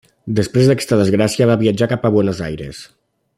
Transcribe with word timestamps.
Després 0.37 0.69
d'aquesta 0.69 0.97
desgràcia 1.01 1.47
va 1.51 1.59
viatjar 1.65 1.89
cap 1.93 2.09
a 2.09 2.13
Buenos 2.17 2.43
Aires. 2.49 2.81